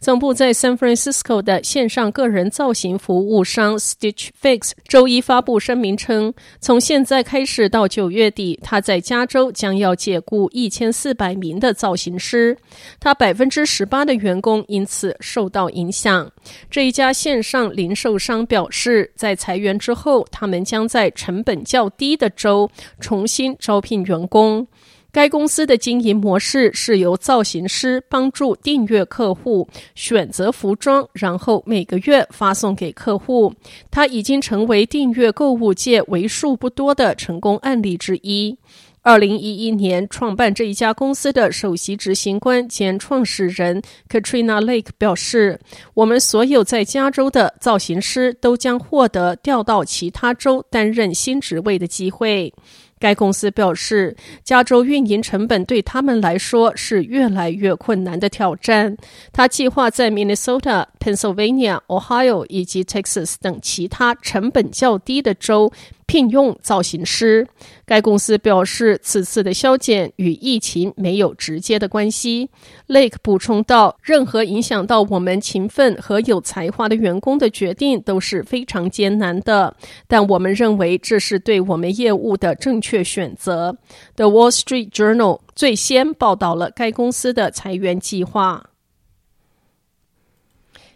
[0.00, 12.56] 总部在 San Francisco 的线上个人造型服务商 Stitch Fix 周一发布声明称，从现在开始到九月底，他在加州将要解雇一千四百名的造型师，
[13.00, 16.30] 他百分之十八的员工因此受到影响。
[16.70, 24.68] 这一家线上零售商表示，在裁员之后，他们将在成本较低的州重新招聘员工。
[25.10, 33.52] 该公司的经营模式是由造型师帮助订阅客户选择服装，然后每个月发送给客户。
[33.90, 38.56] 它已经成为订阅购物界为数不多的成功案例之一。
[39.00, 45.58] 二零一一年创办这一家公司的首席执行官兼创始人 Katrina Lake 表示
[45.94, 52.52] ：“我们所有在加州的造型师都将获得调到其他州担任新职位的机会。”
[52.98, 58.96] 该公司表示，加州运营成本对他们来说是越来越困难的挑战。
[59.32, 65.72] 他计划在 Minnesota、Pennsylvania、Ohio 以及 Texas 等其他成本较低的州。
[66.08, 67.46] 聘用造型师，
[67.84, 72.48] 该公司表示，此次的削减与疫情没有直接的关系。
[72.88, 83.76] Lake 补充道：“任何影响到我们勤奋和有才华的员工的决定都是非常艰难的，但我们认为这是对我们业务的正确选择。”
[84.16, 88.70] The Wall Street Journal 最先报道了该公司的裁员计划。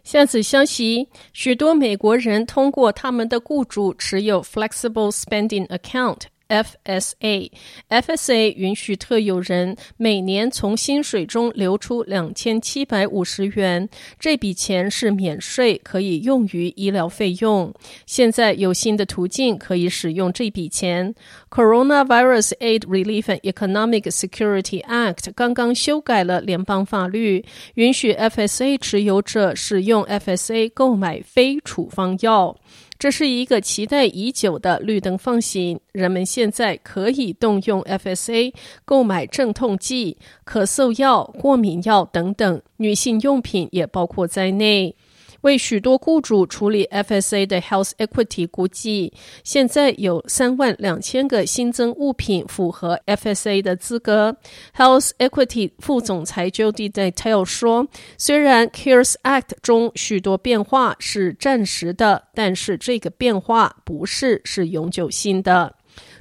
[0.05, 6.32] 下次消息，许多美国人通过他们的雇主持有 Flexible Spending Account。
[6.53, 17.73] FSA，FSA 允许特有人每年从薪水中留出两千七百五十元，这笔钱是免税，可以用于医疗费用。
[18.05, 21.15] 现在有新的途径可以使用这笔钱。
[21.51, 32.57] Coronavirus Aid, Relief and Economic Security Act 刚刚修改了联邦法律，允许 FSA 持有者使用 FSA 购买非处方药。
[33.03, 38.55] 这是一个期待已久的绿灯放行，人们现在可以动用 FSA
[38.85, 44.95] 购买镇痛剂、咳嗽药、过敏药等等，女性用品也包括在内。
[45.43, 49.13] 为许多雇主处理 FSA 的 Health Equity 估计，
[49.45, 54.37] 现在有三万两千个新增物品符合 FSA 的资格。
[54.77, 57.87] Health Equity 副总裁 Jody Detail 说
[58.17, 65.75] ：“虽然 CARES Act 中许多变化是暂时的，但是这个变化不是是永久性的。”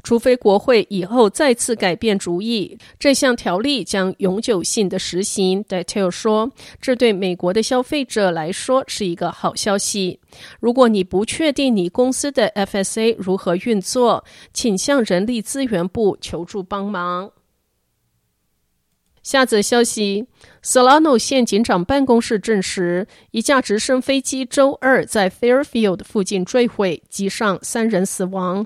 [0.04, 5.64] 除非国会以后再次改变主意，这项条例将永久性的实行。
[5.66, 10.20] Detail 说，这对美国的消费者来说是一个好消息。
[10.60, 14.24] 如果你不确定你公司的 FSA 如何运作，
[14.54, 17.32] 请向人力资源部求助帮忙。
[19.24, 20.26] 下则消息
[20.64, 28.66] ，Solano 县警长办公室证实，一架直升飞机周二在 Fairfield 附近坠毁，机上三人死亡。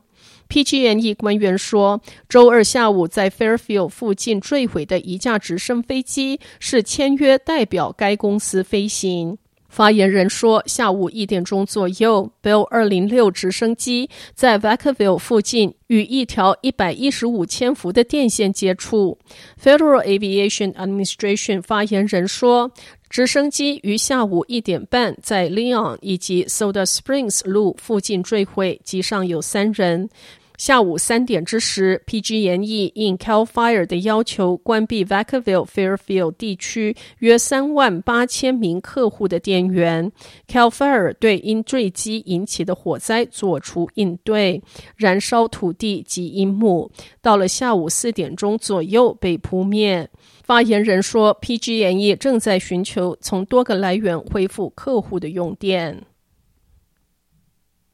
[0.49, 9.37] PG&E 官员说，周二下午在 Fairfield 附近坠毁的一架直升飞机是签约代表该公司飞行。
[9.67, 19.17] 发言人说，下午一点钟左右，Bell 二零六直升机在 Vacaville 附近与一条一百一十五千伏的电线接触。
[19.61, 22.71] Federal Aviation Administration 发言人说，
[23.15, 30.09] 直升机于下午一点半在 Leon 以及 Soda Springs 路附近坠毁，机上有三人。
[30.57, 40.11] 下午三点之时，PG&E 应 CAL FIRE 的要求关闭 Vacaville Fairfield 地区约三万八千名客户的电源。
[40.49, 44.61] CAL FIRE 对因坠机引起的火灾做出应对，
[44.97, 46.91] 燃烧土地及阴木，
[47.21, 50.09] 到了下午四点钟左右被扑灭。
[50.45, 56.05] 发言人说，PG&E 正在寻求从多个来源恢复客户的用电。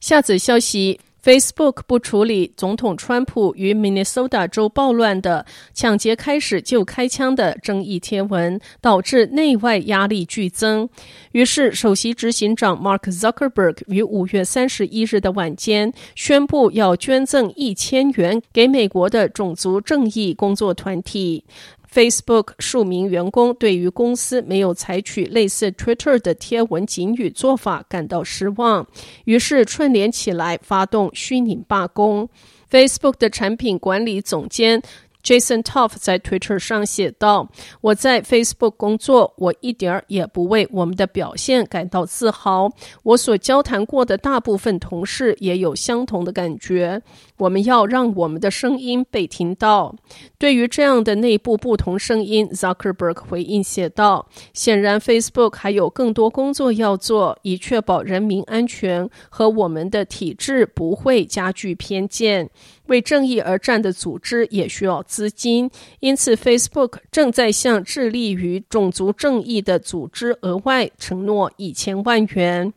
[0.00, 1.00] 下则消息。
[1.22, 10.88] Facebook 不处理总统川普于 Minnesota 州暴乱的抢劫开始就开枪的争议贴文，导致内外压力剧增。
[11.30, 21.44] 于是，首席执行长 Mark Zuckerberg 于五月三十一日的晚间宣布要捐赠一千元给美国的种族正义工作团体。
[21.92, 28.86] Facebook 数名员工对于公司没有采取类似 Twitter 的贴文警语做法感到失望，
[29.26, 32.28] 于是串联起来发动虚拟罢工。
[32.70, 34.82] Facebook 的产品管理总监。
[35.22, 37.48] Jason Toff 在 Twitter 上写道
[37.80, 42.68] ：“我在 Facebook 工作，我一点儿也不为我们的表现感到自豪。
[43.04, 47.00] 我所交谈过的大部分同事也有相同的感觉。
[47.42, 49.94] 我们要让我们的声音被听到。”
[50.38, 62.50] 对于这样的内部不同声音，Zuckerberg 回应写道：“显然，Facebook 还有更多工作要做，以确保人民安全和我们的体制不会加剧偏见。”
[62.86, 72.74] 为正义而战的组织也需要资金，因此 Facebook 正在向致力于种族正义的组织额外承诺一千万元。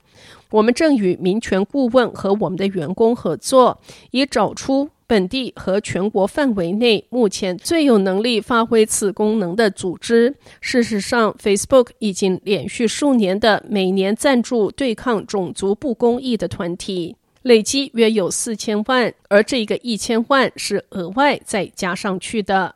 [0.55, 3.81] 我们正与民权顾问和我们的员工合作，
[4.11, 10.33] 以找出本地和全国范围内目前最有能力发挥此功能的组织。
[10.61, 17.17] 事实上，Facebook 已经连续数年的每年赞助对抗种族不公义的团体。
[17.41, 22.75] 累积约有四千万，而这个一千万是额外再加上去的。